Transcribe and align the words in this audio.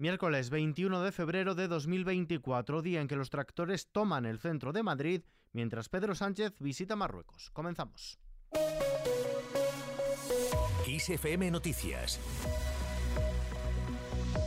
Miércoles 0.00 0.48
21 0.48 1.02
de 1.02 1.12
febrero 1.12 1.54
de 1.54 1.68
2024, 1.68 2.80
día 2.80 3.02
en 3.02 3.06
que 3.06 3.16
los 3.16 3.28
tractores 3.28 3.92
toman 3.92 4.24
el 4.24 4.38
centro 4.38 4.72
de 4.72 4.82
Madrid, 4.82 5.24
mientras 5.52 5.90
Pedro 5.90 6.14
Sánchez 6.14 6.54
visita 6.58 6.96
Marruecos. 6.96 7.50
Comenzamos. 7.50 8.18
Noticias 11.50 12.18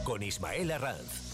con 0.03 0.23
Ismael 0.23 0.71
Arranz. 0.71 1.32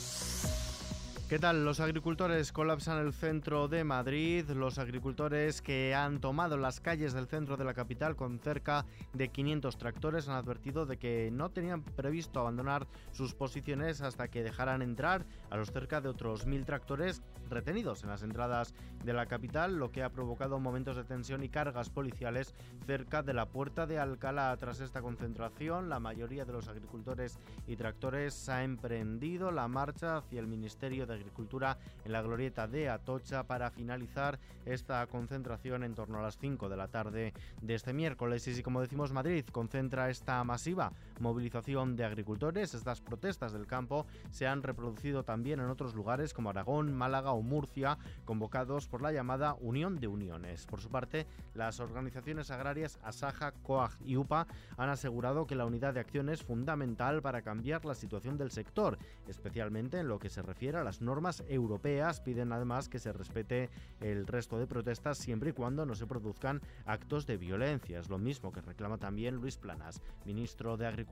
¿Qué 1.29 1.37
tal? 1.37 1.63
Los 1.63 1.79
agricultores 1.79 2.51
colapsan 2.51 3.05
el 3.05 3.13
centro 3.13 3.67
de 3.67 3.83
Madrid. 3.83 4.49
Los 4.49 4.79
agricultores 4.79 5.61
que 5.61 5.93
han 5.93 6.19
tomado 6.19 6.57
las 6.57 6.79
calles 6.79 7.13
del 7.13 7.27
centro 7.27 7.55
de 7.55 7.65
la 7.65 7.75
capital 7.75 8.15
con 8.15 8.39
cerca 8.39 8.87
de 9.13 9.29
500 9.29 9.77
tractores 9.77 10.27
han 10.27 10.37
advertido 10.37 10.87
de 10.87 10.97
que 10.97 11.29
no 11.31 11.51
tenían 11.51 11.83
previsto 11.83 12.39
abandonar 12.39 12.87
sus 13.11 13.35
posiciones 13.35 14.01
hasta 14.01 14.27
que 14.29 14.41
dejaran 14.41 14.81
entrar 14.81 15.27
a 15.51 15.57
los 15.57 15.71
cerca 15.71 16.01
de 16.01 16.09
otros 16.09 16.47
mil 16.47 16.65
tractores 16.65 17.21
retenidos 17.47 18.01
en 18.01 18.09
las 18.09 18.23
entradas 18.23 18.73
de 19.03 19.13
la 19.13 19.27
capital, 19.27 19.75
lo 19.75 19.91
que 19.91 20.01
ha 20.01 20.09
provocado 20.09 20.59
momentos 20.59 20.95
de 20.97 21.03
tensión 21.03 21.43
y 21.43 21.49
cargas 21.49 21.91
policiales 21.91 22.55
cerca 22.87 23.21
de 23.21 23.33
la 23.33 23.45
puerta 23.45 23.85
de 23.85 23.99
Alcalá. 23.99 24.57
Tras 24.57 24.79
esta 24.79 25.03
concentración, 25.03 25.89
la 25.89 25.99
mayoría 25.99 26.45
de 26.45 26.53
los 26.53 26.69
agricultores 26.69 27.37
y 27.67 27.75
tractores 27.75 28.49
ha 28.49 28.63
emprendido 28.63 29.51
la 29.51 29.67
marcha 29.67 30.17
hacia 30.17 30.39
el 30.39 30.47
Ministerio 30.47 31.05
de 31.05 31.18
Agricultura 31.19 31.77
en 32.05 32.11
la 32.11 32.21
glorieta 32.21 32.67
de 32.67 32.89
Atocha 32.89 33.43
para 33.43 33.69
finalizar 33.71 34.39
esta 34.65 35.05
concentración 35.07 35.83
en 35.83 35.95
torno 35.95 36.19
a 36.19 36.21
las 36.21 36.37
5 36.37 36.69
de 36.69 36.77
la 36.77 36.87
tarde 36.87 37.33
de 37.61 37.75
este 37.75 37.93
miércoles. 37.93 38.47
Y 38.47 38.63
como 38.63 38.81
decimos, 38.81 39.11
Madrid 39.11 39.45
concentra 39.51 40.09
esta 40.09 40.43
masiva 40.43 40.91
movilización 41.19 41.95
de 41.95 42.05
agricultores, 42.05 42.73
estas 42.73 43.01
protestas 43.01 43.53
del 43.53 43.67
campo 43.67 44.05
se 44.31 44.47
han 44.47 44.63
reproducido 44.63 45.23
también 45.23 45.59
en 45.59 45.69
otros 45.69 45.95
lugares 45.95 46.33
como 46.33 46.49
Aragón, 46.49 46.93
Málaga 46.93 47.31
o 47.31 47.41
Murcia, 47.41 47.97
convocados 48.25 48.87
por 48.87 49.01
la 49.01 49.11
llamada 49.11 49.55
Unión 49.59 49.99
de 49.99 50.07
Uniones. 50.07 50.65
Por 50.65 50.81
su 50.81 50.89
parte, 50.89 51.27
las 51.53 51.79
organizaciones 51.79 52.51
agrarias 52.51 52.99
Asaja, 53.03 53.51
COAG 53.63 53.91
y 54.03 54.15
UPA 54.17 54.47
han 54.77 54.89
asegurado 54.89 55.47
que 55.47 55.55
la 55.55 55.65
unidad 55.65 55.93
de 55.93 55.99
acción 55.99 56.29
es 56.29 56.43
fundamental 56.43 57.21
para 57.21 57.41
cambiar 57.41 57.85
la 57.85 57.95
situación 57.95 58.37
del 58.37 58.51
sector, 58.51 58.97
especialmente 59.27 59.99
en 59.99 60.07
lo 60.07 60.19
que 60.19 60.29
se 60.29 60.41
refiere 60.41 60.77
a 60.77 60.83
las 60.83 61.01
normas 61.01 61.43
europeas. 61.47 62.21
Piden 62.21 62.51
además 62.51 62.89
que 62.89 62.99
se 62.99 63.13
respete 63.13 63.69
el 63.99 64.27
resto 64.27 64.57
de 64.57 64.67
protestas 64.67 65.17
siempre 65.17 65.49
y 65.51 65.53
cuando 65.53 65.85
no 65.85 65.95
se 65.95 66.07
produzcan 66.07 66.61
actos 66.85 67.25
de 67.25 67.37
violencia. 67.37 67.99
Es 67.99 68.09
lo 68.09 68.17
mismo 68.17 68.51
que 68.51 68.61
reclama 68.61 68.97
también 68.97 69.35
Luis 69.35 69.57
Planas, 69.57 70.01
ministro 70.25 70.77
de 70.77 70.87
Agricultura. 70.87 71.08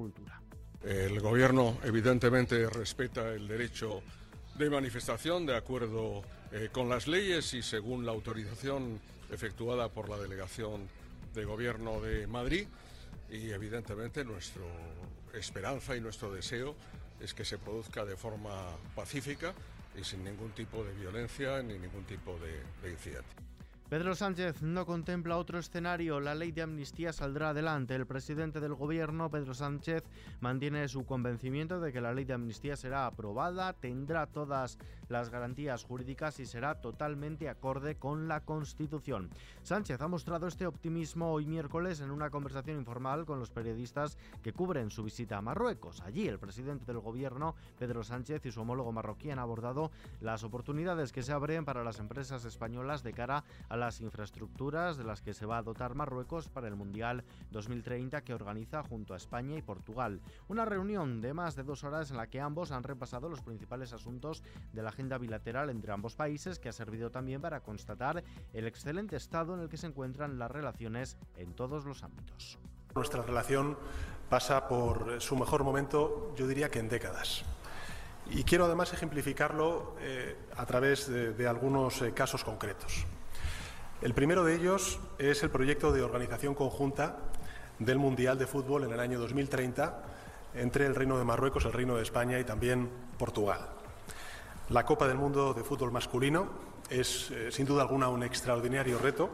El 0.84 1.20
gobierno 1.20 1.78
evidentemente 1.84 2.70
respeta 2.70 3.34
el 3.34 3.48
derecho 3.48 4.02
de 4.56 4.70
manifestación 4.70 5.46
de 5.46 5.56
acuerdo 5.56 6.24
eh, 6.52 6.70
con 6.72 6.90
las 6.90 7.08
leyes 7.08 7.54
y 7.54 7.62
según 7.62 8.06
la 8.06 8.12
autorización 8.12 9.00
efectuada 9.32 9.90
por 9.90 10.10
la 10.10 10.18
delegación 10.18 10.88
de 11.34 11.46
gobierno 11.46 12.00
de 12.02 12.28
Madrid 12.28 12.68
y 13.30 13.52
evidentemente 13.52 14.24
nuestra 14.24 14.64
esperanza 15.34 15.96
y 15.96 16.02
nuestro 16.02 16.32
deseo 16.32 16.76
es 17.20 17.34
que 17.34 17.46
se 17.46 17.58
produzca 17.58 18.06
de 18.06 18.16
forma 18.16 18.76
pacífica 18.96 19.54
y 20.00 20.04
sin 20.04 20.24
ningún 20.24 20.52
tipo 20.52 20.84
de 20.84 20.94
violencia 20.94 21.62
ni 21.62 21.78
ningún 21.78 22.06
tipo 22.06 22.38
de, 22.40 22.64
de 22.82 22.92
incidente. 22.92 23.47
Pedro 23.90 24.16
Sánchez 24.16 24.64
no 24.64 24.86
contempla 24.86 25.38
otro 25.38 25.60
escenario. 25.60 26.20
La 26.20 26.36
ley 26.36 26.52
de 26.52 26.62
amnistía 26.62 27.14
saldrá 27.14 27.52
adelante. 27.52 27.96
El 27.96 28.06
presidente 28.06 28.60
del 28.60 28.74
gobierno, 28.74 29.32
Pedro 29.32 29.54
Sánchez, 29.54 30.04
mantiene 30.42 30.90
su 30.90 31.06
convencimiento 31.06 31.80
de 31.80 31.94
que 31.94 32.02
la 32.02 32.14
ley 32.14 32.26
de 32.26 32.34
amnistía 32.34 32.76
será 32.76 33.06
aprobada, 33.06 33.72
tendrá 33.72 34.28
todas 34.28 34.78
las 35.08 35.30
garantías 35.30 35.86
jurídicas 35.86 36.42
y 36.42 36.46
será 36.46 36.82
totalmente 36.82 37.48
acorde 37.48 37.96
con 37.96 38.28
la 38.28 38.42
Constitución. 38.42 39.30
Sánchez 39.64 40.02
ha 40.02 40.10
mostrado 40.10 40.48
este 40.48 40.68
optimismo 40.68 41.32
hoy 41.32 41.46
miércoles 41.46 42.02
en 42.02 42.12
una 42.12 42.30
conversación 42.30 42.80
informal 42.80 43.26
con 43.26 43.40
los 43.40 43.52
periodistas 43.52 44.18
que 44.44 44.52
cubren 44.52 44.90
su 44.90 45.02
visita 45.02 45.38
a 45.38 45.42
Marruecos. 45.42 46.02
Allí 46.02 46.28
el 46.28 46.40
presidente 46.40 46.84
del 46.84 47.00
gobierno, 47.00 47.56
Pedro 47.80 48.04
Sánchez, 48.04 48.46
y 48.46 48.52
su 48.52 48.60
homólogo 48.60 48.92
marroquí 48.92 49.32
han 49.32 49.40
abordado 49.40 49.92
las 50.20 50.44
oportunidades 50.44 51.14
que 51.14 51.24
se 51.24 51.32
abren 51.32 51.64
para 51.64 51.86
las 51.86 52.00
empresas 52.00 52.44
españolas 52.44 53.02
de 53.02 53.14
cara 53.14 53.46
a 53.70 53.77
las 53.78 54.02
infraestructuras 54.02 54.98
de 54.98 55.04
las 55.04 55.22
que 55.22 55.34
se 55.34 55.46
va 55.46 55.58
a 55.58 55.64
dotar 55.64 55.96
Marruecos 55.96 56.50
para 56.50 56.68
el 56.68 56.76
Mundial 56.76 57.24
2030 57.52 58.22
que 58.24 58.34
organiza 58.34 58.84
junto 58.84 59.14
a 59.14 59.18
España 59.18 59.58
y 59.58 59.62
Portugal. 59.62 60.22
Una 60.48 60.66
reunión 60.66 61.22
de 61.22 61.34
más 61.34 61.56
de 61.56 61.64
dos 61.64 61.84
horas 61.84 62.12
en 62.12 62.18
la 62.18 62.28
que 62.28 62.42
ambos 62.42 62.72
han 62.72 62.84
repasado 62.84 63.30
los 63.30 63.42
principales 63.42 63.94
asuntos 63.94 64.44
de 64.74 64.82
la 64.82 64.90
agenda 64.90 65.18
bilateral 65.18 65.70
entre 65.70 65.92
ambos 65.92 66.16
países 66.16 66.60
que 66.60 66.70
ha 66.70 66.74
servido 66.74 67.12
también 67.12 67.42
para 67.42 67.62
constatar 67.62 68.24
el 68.54 68.68
excelente 68.68 69.16
estado 69.16 69.54
en 69.54 69.62
el 69.62 69.70
que 69.70 69.78
se 69.78 69.88
encuentran 69.88 70.40
las 70.40 70.52
relaciones 70.52 71.18
en 71.36 71.54
todos 71.54 71.86
los 71.86 72.04
ámbitos. 72.04 72.58
Nuestra 72.96 73.22
relación 73.22 73.78
pasa 74.30 74.68
por 74.68 75.22
su 75.22 75.36
mejor 75.36 75.64
momento, 75.64 76.34
yo 76.36 76.48
diría 76.48 76.70
que 76.70 76.80
en 76.80 76.90
décadas. 76.90 77.46
Y 78.30 78.44
quiero 78.44 78.66
además 78.66 78.92
ejemplificarlo 78.94 79.96
eh, 80.00 80.36
a 80.56 80.66
través 80.66 81.08
de, 81.08 81.48
algunos 81.48 82.02
eh, 82.02 82.14
casos 82.14 82.44
concretos. 82.44 83.06
El 84.00 84.14
primero 84.14 84.44
de 84.44 84.54
ellos 84.54 85.00
es 85.18 85.42
el 85.42 85.50
proyecto 85.50 85.92
de 85.92 86.04
organización 86.04 86.54
conjunta 86.54 87.18
del 87.80 87.98
Mundial 87.98 88.38
de 88.38 88.46
Fútbol 88.46 88.84
en 88.84 88.94
el 88.94 89.00
año 89.00 89.20
2030 89.20 90.04
entre 90.54 90.86
el 90.86 90.94
Reino 90.94 91.18
de 91.18 91.24
Marruecos, 91.24 91.66
el 91.66 91.74
Reino 91.74 91.96
de 91.96 92.04
España 92.04 92.40
y 92.40 92.44
también 92.44 92.92
Portugal. 93.18 93.60
La 94.70 94.86
Copa 94.86 95.08
del 95.08 95.18
Mundo 95.18 95.56
de 95.56 95.64
Fútbol 95.64 95.92
masculino 95.92 96.48
es, 96.92 97.32
eh, 97.32 97.52
sin 97.52 97.66
duda 97.66 97.82
alguna, 97.82 98.08
un 98.10 98.22
extraordinario 98.22 99.00
reto, 99.00 99.32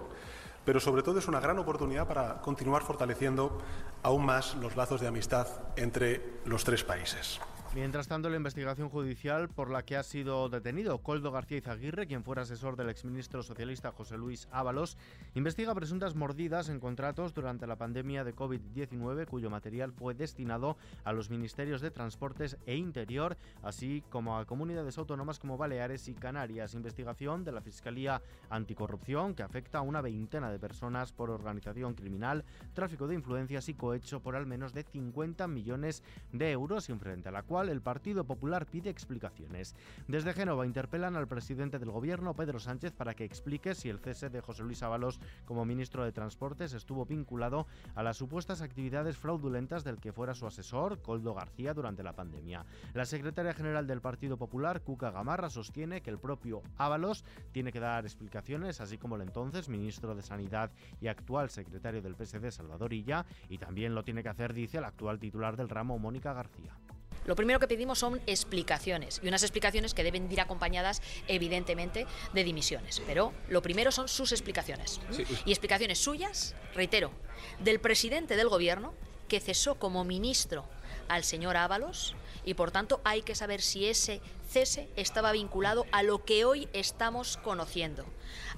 pero 0.64 0.80
sobre 0.80 1.04
todo 1.04 1.20
es 1.20 1.28
una 1.28 1.42
gran 1.42 1.60
oportunidad 1.60 2.08
para 2.08 2.40
continuar 2.40 2.84
fortaleciendo 2.84 3.62
aún 4.02 4.26
más 4.26 4.56
los 4.56 4.78
lazos 4.78 5.02
de 5.02 5.08
amistad 5.08 5.48
entre 5.76 6.40
los 6.46 6.64
tres 6.64 6.86
países. 6.86 7.42
Mientras 7.76 8.08
tanto, 8.08 8.30
la 8.30 8.38
investigación 8.38 8.88
judicial 8.88 9.50
por 9.50 9.72
la 9.72 9.82
que 9.82 9.98
ha 9.98 10.04
sido 10.04 10.48
detenido 10.48 11.00
Coldo 11.00 11.32
García 11.32 11.58
Izaguirre, 11.58 12.06
quien 12.06 12.24
fuera 12.24 12.44
asesor 12.44 12.76
del 12.76 12.90
exministro 12.90 13.42
socialista 13.42 13.92
José 13.92 14.16
Luis 14.16 14.48
Ábalos, 14.52 14.96
investiga 15.34 15.74
presuntas 15.74 16.14
mordidas 16.14 16.70
en 16.70 16.80
contratos 16.80 17.34
durante 17.34 17.66
la 17.66 17.76
pandemia 17.76 18.24
de 18.24 18.36
COVID-19, 18.36 19.26
cuyo 19.26 19.50
material 19.50 19.92
fue 19.92 20.14
destinado 20.14 20.78
a 21.04 21.14
los 21.14 21.32
ministerios 21.32 21.82
de 21.82 21.90
Transportes 21.90 22.60
e 22.68 22.76
Interior, 22.76 23.38
así 23.64 24.04
como 24.12 24.38
a 24.38 24.46
comunidades 24.46 25.00
autónomas 25.00 25.40
como 25.40 25.58
Baleares 25.58 26.08
y 26.08 26.14
Canarias. 26.14 26.76
Investigación 26.76 27.44
de 27.44 27.54
la 27.54 27.62
Fiscalía 27.62 28.22
Anticorrupción 28.52 29.34
que 29.34 29.42
afecta 29.42 29.80
a 29.80 29.82
una 29.82 30.02
veintena 30.02 30.52
de 30.52 30.60
personas 30.60 31.12
por 31.12 31.32
organización 31.32 31.96
criminal, 31.96 32.46
tráfico 32.76 33.08
de 33.08 33.16
influencias 33.16 33.68
y 33.68 33.74
cohecho 33.74 34.20
por 34.20 34.36
al 34.36 34.46
menos 34.46 34.74
de 34.74 34.84
50 34.84 35.48
millones 35.48 36.04
de 36.32 36.52
euros, 36.52 36.88
y 36.88 36.94
frente 36.94 37.30
a 37.30 37.32
la 37.32 37.42
cual 37.42 37.63
el 37.70 37.82
Partido 37.82 38.26
Popular 38.26 38.66
pide 38.66 38.90
explicaciones. 38.90 39.76
Desde 40.08 40.34
Génova 40.34 40.66
interpelan 40.66 41.16
al 41.16 41.28
presidente 41.28 41.80
del 41.80 41.92
gobierno, 41.92 42.36
Pedro 42.36 42.60
Sánchez, 42.60 42.94
para 42.94 43.14
que 43.14 43.26
explique 43.26 43.76
si 43.76 43.90
el 43.90 44.00
cese 44.00 44.30
de 44.30 44.42
José 44.42 44.64
Luis 44.64 44.84
Ábalos 44.84 45.20
como 45.46 45.66
ministro 45.66 46.04
de 46.04 46.12
Transportes 46.12 46.74
estuvo 46.74 47.06
vinculado 47.06 47.68
a 47.96 48.04
las 48.04 48.18
supuestas 48.18 48.62
actividades 48.62 49.18
fraudulentas 49.18 49.84
del 49.84 50.00
que 50.00 50.14
fuera 50.14 50.34
su 50.34 50.46
asesor, 50.46 51.02
Coldo 51.02 51.34
García, 51.34 51.74
durante 51.74 52.04
la 52.04 52.14
pandemia. 52.14 52.66
La 52.94 53.06
secretaria 53.06 53.54
general 53.54 53.88
del 53.88 54.02
Partido 54.02 54.38
Popular, 54.38 54.82
Cuca 54.82 55.12
Gamarra, 55.12 55.50
sostiene 55.50 56.02
que 56.02 56.10
el 56.10 56.20
propio 56.20 56.62
Ábalos 56.78 57.24
tiene 57.52 57.72
que 57.72 57.80
dar 57.80 58.06
explicaciones, 58.06 58.82
así 58.82 58.98
como 58.98 59.16
el 59.16 59.22
entonces 59.22 59.70
ministro 59.70 60.16
de 60.16 60.22
Sanidad 60.22 60.72
y 61.02 61.08
actual 61.08 61.50
secretario 61.50 62.02
del 62.02 62.16
PSD, 62.16 62.52
Salvador 62.52 62.94
Illa, 62.94 63.26
y 63.50 63.58
también 63.58 63.96
lo 63.96 64.04
tiene 64.04 64.24
que 64.24 64.30
hacer, 64.30 64.54
dice, 64.54 64.78
el 64.78 64.86
actual 64.86 65.20
titular 65.20 65.56
del 65.56 65.70
ramo, 65.70 66.00
Mónica 66.00 66.34
García. 66.34 66.78
Lo 67.26 67.36
primero 67.36 67.60
que 67.60 67.68
pedimos 67.68 68.00
son 68.00 68.22
explicaciones 68.28 69.20
y 69.24 69.28
unas 69.28 69.44
explicaciones 69.44 69.94
que 69.94 70.04
deben 70.04 70.32
ir 70.32 70.42
acompañadas 70.42 71.02
evidentemente 71.28 72.06
de 72.34 72.44
dimisiones. 72.44 73.02
Pero 73.06 73.34
lo 73.50 73.62
primero 73.62 73.92
son 73.92 74.08
sus 74.08 74.32
explicaciones. 74.32 75.00
Sí. 75.12 75.26
Y 75.46 75.52
explicaciones 75.52 76.00
suyas, 76.00 76.56
reitero, 76.76 77.12
del 77.60 77.80
presidente 77.80 78.36
del 78.36 78.50
gobierno 78.50 78.94
que 79.28 79.40
cesó 79.40 79.76
como 79.76 80.04
ministro 80.04 80.66
al 81.08 81.24
señor 81.24 81.58
Ábalos 81.58 82.16
y 82.46 82.54
por 82.54 82.72
tanto 82.72 83.02
hay 83.04 83.22
que 83.22 83.36
saber 83.36 83.62
si 83.62 83.88
ese 83.88 84.22
cese 84.50 84.90
estaba 84.96 85.32
vinculado 85.32 85.86
a 85.92 86.04
lo 86.04 86.24
que 86.24 86.46
hoy 86.46 86.68
estamos 86.74 87.38
conociendo, 87.38 88.06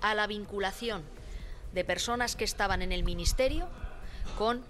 a 0.02 0.16
la 0.16 0.28
vinculación 0.28 1.04
de 1.74 1.84
personas 1.84 2.36
que 2.36 2.44
estaban 2.44 2.82
en 2.82 2.92
el 2.92 3.04
ministerio 3.04 3.68
con 4.38 4.64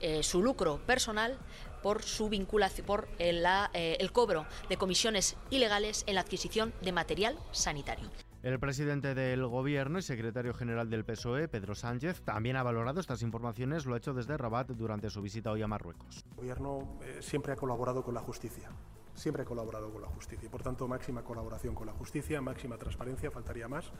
eh, 0.00 0.22
su 0.22 0.42
lucro 0.42 0.78
personal 0.86 1.38
por 1.82 2.02
su 2.02 2.28
vinculación, 2.28 2.86
por 2.86 3.08
el, 3.18 3.42
la, 3.42 3.70
eh, 3.74 3.96
el 4.00 4.12
cobro 4.12 4.46
de 4.68 4.76
comisiones 4.76 5.36
ilegales 5.50 6.04
en 6.06 6.14
la 6.14 6.22
adquisición 6.22 6.72
de 6.82 6.92
material 6.92 7.38
sanitario. 7.50 8.08
El 8.42 8.58
presidente 8.58 9.14
del 9.14 9.46
Gobierno 9.46 10.00
y 10.00 10.02
secretario 10.02 10.52
general 10.52 10.90
del 10.90 11.04
PSOE, 11.04 11.46
Pedro 11.46 11.76
Sánchez, 11.76 12.22
también 12.22 12.56
ha 12.56 12.64
valorado 12.64 13.00
estas 13.00 13.22
informaciones, 13.22 13.86
lo 13.86 13.94
ha 13.94 13.98
hecho 13.98 14.14
desde 14.14 14.36
Rabat 14.36 14.70
durante 14.70 15.10
su 15.10 15.22
visita 15.22 15.52
hoy 15.52 15.62
a 15.62 15.68
Marruecos. 15.68 16.24
El 16.30 16.36
Gobierno 16.36 16.98
eh, 17.02 17.18
siempre 17.20 17.52
ha 17.52 17.56
colaborado 17.56 18.02
con 18.02 18.14
la 18.14 18.20
justicia 18.20 18.68
siempre 19.14 19.42
he 19.42 19.46
colaborado 19.46 19.90
con 19.90 20.02
la 20.02 20.08
justicia 20.08 20.46
y, 20.46 20.48
por 20.48 20.62
tanto, 20.62 20.88
máxima 20.88 21.22
colaboración 21.22 21.74
con 21.74 21.86
la 21.86 21.92
justicia, 21.92 22.40
máxima 22.40 22.76
transparencia, 22.78 23.30
faltaría 23.30 23.68
más, 23.68 23.92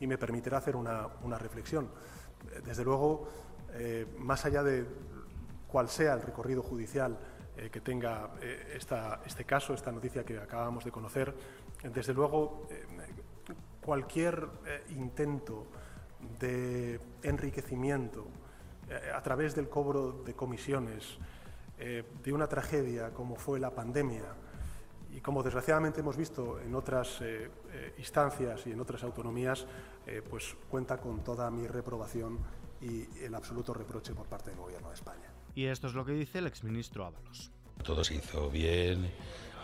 y 0.00 0.06
me 0.06 0.18
permitirá 0.18 0.58
hacer 0.58 0.76
una, 0.76 1.38
reflexión. 1.38 1.90
Desde 2.64 2.84
luego, 2.84 3.28
eh, 3.74 4.06
más 4.18 4.44
allá 4.44 4.62
de 4.62 4.86
cuál 5.68 5.88
sea 5.88 6.14
el 6.14 6.22
recorrido 6.22 6.62
judicial 6.62 7.16
eh, 7.56 7.70
que 7.70 7.80
tenga 7.80 8.30
eh, 8.42 8.76
este 9.24 9.44
caso, 9.44 9.74
esta 9.74 9.92
noticia 9.92 10.24
que 10.24 10.38
acabamos 10.38 10.84
de 10.84 10.90
conocer, 10.90 11.32
desde 11.82 12.12
luego, 12.12 12.66
cualquier 13.80 14.48
intento 14.90 15.66
de 16.40 17.00
enriquecimiento 17.22 18.26
a 19.14 19.22
través 19.22 19.54
del 19.54 19.68
cobro 19.68 20.24
de 20.24 20.34
comisiones, 20.34 21.18
eh, 21.80 22.02
de 22.24 22.32
una 22.32 22.48
tragedia 22.48 23.10
como 23.14 23.36
fue 23.36 23.60
la 23.60 23.70
pandemia 23.70 24.34
y 25.12 25.20
como 25.20 25.44
desgraciadamente 25.44 26.00
hemos 26.00 26.16
visto 26.16 26.58
en 26.58 26.74
otras 26.74 27.20
eh, 27.20 27.48
eh, 27.70 27.94
instancias 27.98 28.66
y 28.66 28.72
en 28.72 28.80
otras 28.80 29.04
autonomías, 29.04 29.66
pues 30.28 30.56
cuenta 30.70 30.96
con 30.96 31.22
toda 31.22 31.50
mi 31.50 31.66
reprobación 31.66 32.38
y 32.80 33.06
el 33.22 33.34
absoluto 33.34 33.74
reproche 33.74 34.14
por 34.14 34.26
parte 34.26 34.50
del 34.50 34.58
Gobierno 34.58 34.88
de 34.88 34.94
España. 34.94 35.30
Y 35.58 35.66
esto 35.66 35.88
es 35.88 35.94
lo 35.94 36.04
que 36.04 36.12
dice 36.12 36.38
el 36.38 36.46
exministro 36.46 37.04
Ábalos. 37.04 37.50
Todo 37.82 38.04
se 38.04 38.14
hizo 38.14 38.48
bien 38.48 39.10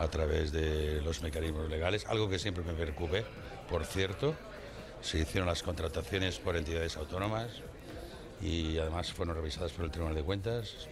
a 0.01 0.09
través 0.09 0.51
de 0.51 1.01
los 1.03 1.23
mecanismos 1.23 1.71
legales, 1.71 2.05
algo 2.07 2.29
que 2.29 2.41
siempre 2.41 2.65
me 2.65 2.73
preocupe, 2.73 3.25
por 3.71 3.85
cierto. 3.85 4.35
Se 5.03 5.21
hicieron 5.21 5.47
las 5.47 5.63
contrataciones 5.63 6.41
por 6.41 6.57
entidades 6.57 6.97
autónomas 6.97 7.49
y 8.43 8.77
además 8.79 9.13
fueron 9.13 9.37
revisadas 9.37 9.71
por 9.71 9.85
el 9.85 9.93
Tribunal 9.93 10.17
de 10.17 10.25
Cuentas. 10.25 10.89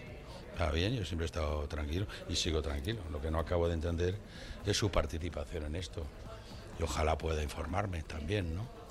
Está 0.53 0.71
bien, 0.71 0.95
yo 0.95 1.05
siempre 1.05 1.25
he 1.25 1.27
estado 1.27 1.67
tranquilo 1.67 2.07
y 2.29 2.37
sigo 2.37 2.63
tranquilo. 2.63 3.01
Lo 3.11 3.21
que 3.21 3.33
no 3.33 3.41
acabo 3.41 3.67
de 3.67 3.75
entender 3.75 4.15
es 4.65 4.77
su 4.77 4.93
participación 4.93 5.65
en 5.65 5.75
esto. 5.75 6.07
Y 6.79 6.85
ojalá 6.85 7.19
pueda 7.19 7.43
informarme 7.43 8.05
también, 8.05 8.55
¿no? 8.55 8.82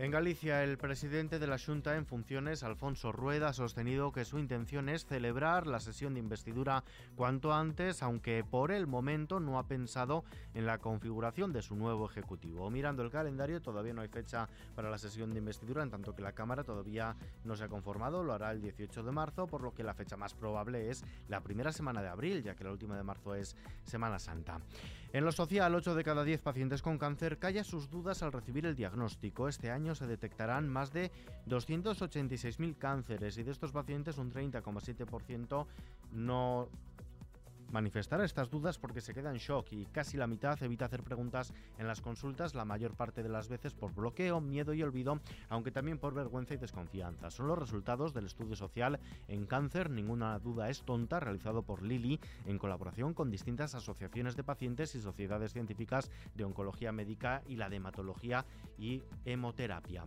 En 0.00 0.10
Galicia, 0.10 0.64
el 0.64 0.78
presidente 0.78 1.38
de 1.38 1.46
la 1.46 1.58
Junta 1.58 1.94
en 1.94 2.06
funciones, 2.06 2.62
Alfonso 2.62 3.12
Rueda, 3.12 3.48
ha 3.48 3.52
sostenido 3.52 4.12
que 4.12 4.24
su 4.24 4.38
intención 4.38 4.88
es 4.88 5.04
celebrar 5.04 5.66
la 5.66 5.78
sesión 5.78 6.14
de 6.14 6.20
investidura 6.20 6.84
cuanto 7.16 7.52
antes, 7.52 8.02
aunque 8.02 8.42
por 8.42 8.72
el 8.72 8.86
momento 8.86 9.40
no 9.40 9.58
ha 9.58 9.66
pensado 9.68 10.24
en 10.54 10.64
la 10.64 10.78
configuración 10.78 11.52
de 11.52 11.60
su 11.60 11.76
nuevo 11.76 12.08
Ejecutivo. 12.08 12.70
Mirando 12.70 13.02
el 13.02 13.10
calendario, 13.10 13.60
todavía 13.60 13.92
no 13.92 14.00
hay 14.00 14.08
fecha 14.08 14.48
para 14.74 14.88
la 14.88 14.96
sesión 14.96 15.34
de 15.34 15.38
investidura, 15.40 15.82
en 15.82 15.90
tanto 15.90 16.14
que 16.14 16.22
la 16.22 16.32
Cámara 16.32 16.64
todavía 16.64 17.14
no 17.44 17.54
se 17.54 17.64
ha 17.64 17.68
conformado, 17.68 18.24
lo 18.24 18.32
hará 18.32 18.52
el 18.52 18.62
18 18.62 19.02
de 19.02 19.12
marzo, 19.12 19.46
por 19.46 19.60
lo 19.60 19.74
que 19.74 19.84
la 19.84 19.92
fecha 19.92 20.16
más 20.16 20.32
probable 20.32 20.88
es 20.88 21.04
la 21.28 21.42
primera 21.42 21.72
semana 21.72 22.00
de 22.00 22.08
abril, 22.08 22.42
ya 22.42 22.54
que 22.54 22.64
la 22.64 22.72
última 22.72 22.96
de 22.96 23.02
marzo 23.02 23.34
es 23.34 23.54
Semana 23.84 24.18
Santa. 24.18 24.60
En 25.12 25.24
lo 25.24 25.32
social, 25.32 25.74
8 25.74 25.96
de 25.96 26.04
cada 26.04 26.22
10 26.22 26.40
pacientes 26.40 26.82
con 26.82 26.96
cáncer 26.96 27.38
calla 27.38 27.64
sus 27.64 27.90
dudas 27.90 28.22
al 28.22 28.30
recibir 28.30 28.64
el 28.64 28.76
diagnóstico. 28.76 29.48
Este 29.48 29.72
año 29.72 29.96
se 29.96 30.06
detectarán 30.06 30.68
más 30.68 30.92
de 30.92 31.10
286.000 31.48 32.78
cánceres 32.78 33.36
y 33.36 33.42
de 33.42 33.50
estos 33.50 33.72
pacientes 33.72 34.18
un 34.18 34.32
30,7% 34.32 35.66
no 36.12 36.68
manifestar 37.70 38.20
estas 38.20 38.50
dudas 38.50 38.78
porque 38.78 39.00
se 39.00 39.14
queda 39.14 39.30
en 39.30 39.38
shock 39.38 39.72
y 39.72 39.86
casi 39.86 40.16
la 40.16 40.26
mitad 40.26 40.62
evita 40.62 40.86
hacer 40.86 41.02
preguntas 41.02 41.52
en 41.78 41.86
las 41.86 42.00
consultas, 42.00 42.54
la 42.54 42.64
mayor 42.64 42.94
parte 42.94 43.22
de 43.22 43.28
las 43.28 43.48
veces 43.48 43.74
por 43.74 43.94
bloqueo, 43.94 44.40
miedo 44.40 44.74
y 44.74 44.82
olvido, 44.82 45.20
aunque 45.48 45.70
también 45.70 45.98
por 45.98 46.14
vergüenza 46.14 46.54
y 46.54 46.58
desconfianza. 46.58 47.30
Son 47.30 47.46
los 47.46 47.58
resultados 47.58 48.14
del 48.14 48.26
estudio 48.26 48.56
social 48.56 49.00
en 49.28 49.46
cáncer, 49.46 49.90
ninguna 49.90 50.38
duda 50.38 50.70
es 50.70 50.82
tonta, 50.82 51.20
realizado 51.20 51.62
por 51.62 51.82
Lili 51.82 52.20
en 52.46 52.58
colaboración 52.58 53.14
con 53.14 53.30
distintas 53.30 53.74
asociaciones 53.74 54.36
de 54.36 54.44
pacientes 54.44 54.94
y 54.94 55.00
sociedades 55.00 55.52
científicas 55.52 56.10
de 56.34 56.44
oncología 56.44 56.92
médica 56.92 57.42
y 57.46 57.56
la 57.56 57.68
de 57.68 57.80
y 58.78 59.02
hemoterapia. 59.24 60.04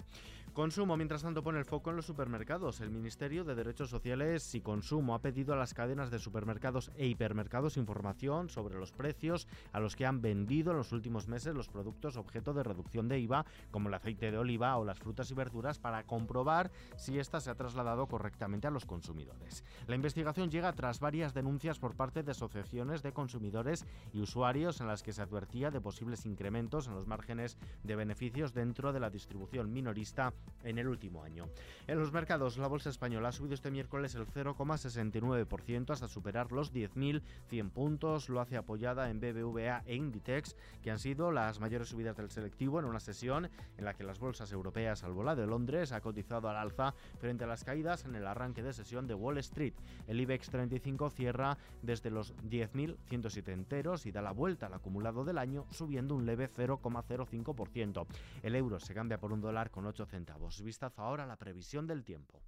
Consumo, 0.53 0.95
mientras 0.97 1.23
tanto, 1.23 1.41
pone 1.41 1.57
el 1.57 1.65
foco 1.65 1.89
en 1.89 1.95
los 1.95 2.05
supermercados. 2.05 2.79
El 2.79 2.91
Ministerio 2.91 3.44
de 3.44 3.55
Derechos 3.55 3.89
Sociales 3.89 4.53
y 4.53 4.61
Consumo 4.61 5.15
ha 5.15 5.21
pedido 5.21 5.55
a 5.55 5.57
las 5.57 5.73
cadenas 5.73 6.11
de 6.11 6.19
supermercados 6.19 6.91
e 6.95 7.07
hipermercados 7.07 7.75
información 7.75 8.50
sobre 8.50 8.77
los 8.77 8.91
precios 8.91 9.47
a 9.71 9.79
los 9.79 9.95
que 9.95 10.05
han 10.05 10.21
vendido 10.21 10.69
en 10.69 10.77
los 10.77 10.91
últimos 10.91 11.27
meses 11.27 11.55
los 11.55 11.69
productos 11.69 12.17
objeto 12.17 12.53
de 12.53 12.61
reducción 12.61 13.07
de 13.07 13.17
IVA, 13.17 13.47
como 13.71 13.88
el 13.88 13.95
aceite 13.95 14.29
de 14.29 14.38
oliva 14.38 14.77
o 14.77 14.85
las 14.85 15.00
frutas 15.00 15.31
y 15.31 15.33
verduras, 15.33 15.79
para 15.79 16.03
comprobar 16.03 16.69
si 16.97 17.17
ésta 17.17 17.41
se 17.41 17.50
ha 17.50 17.55
trasladado 17.55 18.05
correctamente 18.05 18.67
a 18.67 18.71
los 18.71 18.85
consumidores. 18.85 19.63
La 19.88 19.95
investigación 19.95 20.51
llega 20.51 20.73
tras 20.73 21.00
varias 21.00 21.33
denuncias 21.33 21.79
por 21.79 21.95
parte 21.95 22.21
de 22.21 22.29
asociaciones 22.29 23.01
de 23.01 23.11
consumidores 23.11 23.88
y 24.13 24.21
usuarios 24.21 24.81
en 24.81 24.88
las 24.88 25.01
que 25.01 25.13
se 25.13 25.23
advertía 25.23 25.71
de 25.71 25.81
posibles 25.81 26.27
incrementos 26.27 26.85
en 26.85 26.94
los 26.94 27.07
márgenes 27.07 27.57
de 27.81 27.95
beneficios 27.95 28.53
dentro 28.53 28.94
de 28.94 29.00
la 29.00 29.09
distribución 29.09 29.73
minorista 29.73 30.31
en 30.63 30.77
el 30.77 30.87
último 30.87 31.23
año. 31.23 31.47
En 31.87 31.99
los 31.99 32.11
mercados, 32.11 32.57
la 32.57 32.67
bolsa 32.67 32.89
española 32.89 33.29
ha 33.29 33.31
subido 33.31 33.53
este 33.53 33.71
miércoles 33.71 34.15
el 34.15 34.25
0,69% 34.25 35.91
hasta 35.91 36.07
superar 36.07 36.51
los 36.51 36.73
10.100 36.73 37.69
puntos. 37.71 38.29
Lo 38.29 38.39
hace 38.39 38.57
apoyada 38.57 39.09
en 39.09 39.19
BBVA 39.19 39.83
e 39.85 39.95
Inditex, 39.95 40.55
que 40.81 40.91
han 40.91 40.99
sido 40.99 41.31
las 41.31 41.59
mayores 41.59 41.89
subidas 41.89 42.15
del 42.15 42.29
selectivo 42.29 42.79
en 42.79 42.85
una 42.85 42.99
sesión 42.99 43.49
en 43.77 43.85
la 43.85 43.93
que 43.93 44.03
las 44.03 44.19
bolsas 44.19 44.51
europeas, 44.51 44.99
salvo 44.99 45.23
la 45.23 45.35
de 45.35 45.45
Londres, 45.45 45.91
ha 45.91 46.01
cotizado 46.01 46.49
al 46.49 46.57
alza 46.57 46.93
frente 47.19 47.43
a 47.43 47.47
las 47.47 47.63
caídas 47.63 48.05
en 48.05 48.15
el 48.15 48.25
arranque 48.25 48.63
de 48.63 48.73
sesión 48.73 49.07
de 49.07 49.13
Wall 49.13 49.37
Street. 49.39 49.73
El 50.07 50.21
IBEX 50.21 50.49
35 50.49 51.09
cierra 51.09 51.57
desde 51.81 52.09
los 52.09 52.35
10.107 52.43 53.51
enteros 53.51 54.05
y 54.05 54.11
da 54.11 54.21
la 54.21 54.31
vuelta 54.31 54.67
al 54.67 54.73
acumulado 54.73 55.25
del 55.25 55.37
año, 55.37 55.65
subiendo 55.71 56.15
un 56.15 56.25
leve 56.25 56.49
0,05%. 56.49 58.07
El 58.41 58.55
euro 58.55 58.79
se 58.79 58.93
cambia 58.93 59.19
por 59.19 59.33
un 59.33 59.41
dólar 59.41 59.69
con 59.69 59.85
8 59.85 60.05
centavos 60.05 60.32
centavos. 60.33 60.62
Vistazo 60.62 61.01
ahora 61.01 61.24
a 61.24 61.27
la 61.27 61.38
previsión 61.38 61.88
del 61.88 62.03
tiempo. 62.03 62.41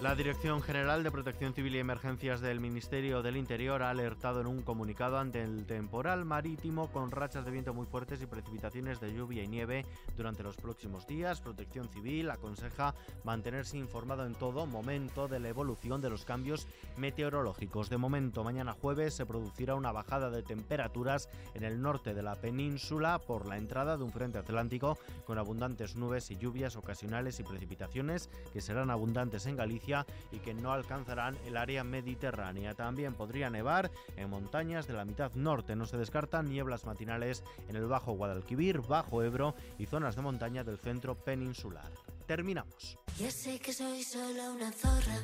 La 0.00 0.14
Dirección 0.14 0.62
General 0.62 1.02
de 1.02 1.10
Protección 1.10 1.54
Civil 1.54 1.74
y 1.74 1.80
Emergencias 1.80 2.40
del 2.40 2.60
Ministerio 2.60 3.20
del 3.20 3.36
Interior 3.36 3.82
ha 3.82 3.90
alertado 3.90 4.40
en 4.40 4.46
un 4.46 4.62
comunicado 4.62 5.18
ante 5.18 5.42
el 5.42 5.66
temporal 5.66 6.24
marítimo 6.24 6.92
con 6.92 7.10
rachas 7.10 7.44
de 7.44 7.50
viento 7.50 7.74
muy 7.74 7.84
fuertes 7.84 8.22
y 8.22 8.26
precipitaciones 8.26 9.00
de 9.00 9.12
lluvia 9.12 9.42
y 9.42 9.48
nieve 9.48 9.84
durante 10.16 10.44
los 10.44 10.54
próximos 10.54 11.04
días. 11.08 11.40
Protección 11.40 11.88
Civil 11.88 12.30
aconseja 12.30 12.94
mantenerse 13.24 13.76
informado 13.76 14.24
en 14.24 14.36
todo 14.36 14.66
momento 14.66 15.26
de 15.26 15.40
la 15.40 15.48
evolución 15.48 16.00
de 16.00 16.10
los 16.10 16.24
cambios 16.24 16.68
meteorológicos. 16.96 17.90
De 17.90 17.96
momento, 17.96 18.44
mañana 18.44 18.74
jueves 18.74 19.14
se 19.14 19.26
producirá 19.26 19.74
una 19.74 19.90
bajada 19.90 20.30
de 20.30 20.44
temperaturas 20.44 21.28
en 21.54 21.64
el 21.64 21.82
norte 21.82 22.14
de 22.14 22.22
la 22.22 22.36
península 22.36 23.18
por 23.18 23.46
la 23.46 23.56
entrada 23.56 23.96
de 23.96 24.04
un 24.04 24.12
frente 24.12 24.38
atlántico 24.38 24.96
con 25.26 25.38
abundantes 25.38 25.96
nubes 25.96 26.30
y 26.30 26.36
lluvias 26.36 26.76
ocasionales 26.76 27.40
y 27.40 27.42
precipitaciones 27.42 28.30
que 28.52 28.60
serán 28.60 28.90
abundantes 28.90 29.46
en 29.46 29.56
Galicia 29.56 29.87
y 30.32 30.38
que 30.38 30.54
no 30.54 30.72
alcanzarán 30.72 31.36
el 31.46 31.56
área 31.56 31.82
mediterránea. 31.84 32.74
También 32.74 33.14
podría 33.14 33.48
nevar 33.48 33.90
en 34.16 34.28
montañas 34.28 34.86
de 34.86 34.94
la 34.94 35.04
mitad 35.04 35.32
norte. 35.34 35.76
No 35.76 35.86
se 35.86 35.96
descartan 35.96 36.48
nieblas 36.48 36.84
matinales 36.84 37.42
en 37.68 37.76
el 37.76 37.86
Bajo 37.86 38.12
Guadalquivir, 38.12 38.80
Bajo 38.80 39.22
Ebro 39.22 39.54
y 39.78 39.86
zonas 39.86 40.16
de 40.16 40.22
montaña 40.22 40.64
del 40.64 40.78
centro 40.78 41.14
peninsular. 41.14 41.90
Terminamos. 42.26 42.98
Ya 43.18 43.30
sé 43.30 43.58
que 43.58 43.72
soy 43.72 44.02
solo 44.02 44.52
una 44.52 44.70
zorra, 44.70 45.18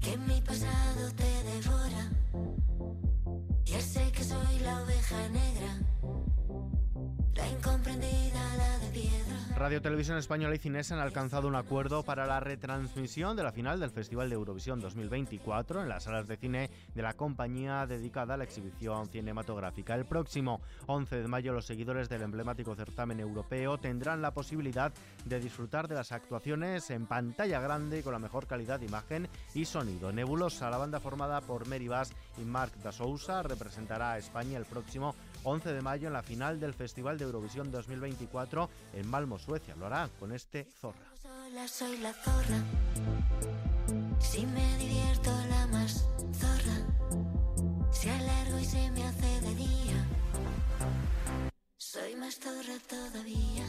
que 0.00 0.16
mi 0.18 0.40
pasado 0.42 1.10
te 1.16 1.42
devora. 1.44 2.10
Ya 3.64 3.80
sé 3.80 4.12
que 4.12 4.24
soy 4.24 4.58
la 4.62 4.82
oveja 4.82 5.28
negra, 5.28 5.78
la 7.34 7.48
incomprendida, 7.48 8.78
de 8.80 8.86
piedra. 8.92 9.29
Radio 9.60 9.82
Televisión 9.82 10.16
Española 10.16 10.54
y 10.54 10.58
Cines 10.58 10.90
han 10.90 11.00
alcanzado 11.00 11.46
un 11.46 11.54
acuerdo 11.54 12.02
para 12.02 12.24
la 12.24 12.40
retransmisión 12.40 13.36
de 13.36 13.42
la 13.42 13.52
final 13.52 13.78
del 13.78 13.90
Festival 13.90 14.30
de 14.30 14.36
Eurovisión 14.36 14.80
2024 14.80 15.82
en 15.82 15.88
las 15.90 16.04
salas 16.04 16.26
de 16.26 16.38
cine 16.38 16.70
de 16.94 17.02
la 17.02 17.12
compañía 17.12 17.86
dedicada 17.86 18.32
a 18.32 18.36
la 18.38 18.44
exhibición 18.44 19.10
cinematográfica. 19.10 19.94
El 19.94 20.06
próximo 20.06 20.62
11 20.86 21.20
de 21.20 21.28
mayo 21.28 21.52
los 21.52 21.66
seguidores 21.66 22.08
del 22.08 22.22
emblemático 22.22 22.74
certamen 22.74 23.20
europeo 23.20 23.76
tendrán 23.76 24.22
la 24.22 24.30
posibilidad 24.30 24.94
de 25.26 25.40
disfrutar 25.40 25.88
de 25.88 25.96
las 25.96 26.12
actuaciones 26.12 26.88
en 26.88 27.04
pantalla 27.04 27.60
grande 27.60 28.02
con 28.02 28.14
la 28.14 28.18
mejor 28.18 28.46
calidad 28.46 28.80
de 28.80 28.86
imagen 28.86 29.28
y 29.52 29.66
sonido. 29.66 30.10
Nebulosa, 30.10 30.70
la 30.70 30.78
banda 30.78 31.00
formada 31.00 31.42
por 31.42 31.68
Mary 31.68 31.86
Bass 31.86 32.14
y 32.38 32.46
Mark 32.46 32.72
da 32.82 32.92
Sousa, 32.92 33.42
representará 33.42 34.12
a 34.12 34.18
España 34.18 34.56
el 34.56 34.64
próximo 34.64 35.14
11 35.44 35.72
de 35.72 35.82
mayo 35.82 36.08
en 36.08 36.12
la 36.12 36.22
final 36.22 36.60
del 36.60 36.74
Festival 36.74 37.18
de 37.18 37.24
Eurovisión 37.24 37.70
2024 37.70 38.68
en 38.94 39.08
Malmo, 39.08 39.38
Suecia. 39.38 39.74
Lo 39.76 39.86
hará 39.86 40.08
con 40.18 40.32
este 40.32 40.66
Zorra. 40.80 40.98
Soy 51.92 52.14
más 52.14 52.38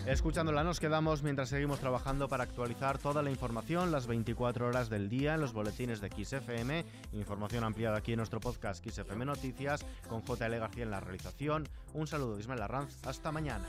Escuchándola 0.05 0.63
nos 0.63 0.79
quedamos 0.79 1.23
mientras 1.23 1.49
seguimos 1.49 1.79
trabajando 1.79 2.27
para 2.27 2.43
actualizar 2.43 2.99
toda 2.99 3.23
la 3.23 3.31
información 3.31 3.91
las 3.91 4.05
24 4.05 4.67
horas 4.67 4.91
del 4.91 5.09
día 5.09 5.33
en 5.33 5.41
los 5.41 5.53
boletines 5.53 6.01
de 6.01 6.09
XFM, 6.09 6.85
información 7.13 7.63
ampliada 7.63 7.97
aquí 7.97 8.11
en 8.11 8.17
nuestro 8.17 8.39
podcast 8.39 8.87
XFM 8.87 9.25
Noticias 9.25 9.83
con 10.07 10.21
JL 10.21 10.55
García 10.59 10.83
en 10.83 10.91
la 10.91 10.99
realización. 10.99 11.67
Un 11.95 12.05
saludo 12.05 12.35
de 12.35 12.41
Ismael 12.41 12.61
Arranz, 12.61 12.95
hasta 13.07 13.31
mañana. 13.31 13.65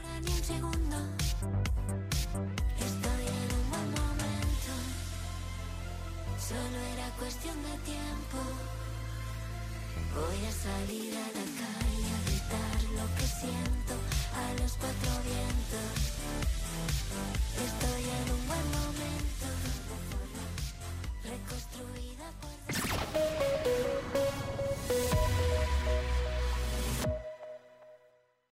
Solo 6.37 6.78
era 6.92 7.09
cuestión 7.18 7.56
de 7.62 7.78
tiempo. 7.87 8.38
Voy 10.14 10.44
a 10.44 10.52
salir 10.52 11.16
a 11.16 11.91